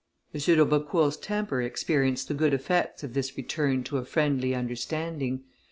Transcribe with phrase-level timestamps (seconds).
[0.33, 0.39] M.
[0.41, 5.43] d'Aubecourt's temper experienced the good effects of this return to a friendly understanding.